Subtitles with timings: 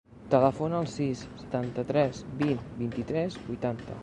[0.29, 3.99] Telefona al sis, setanta-tres, vint, vint-i-tres, vuitanta.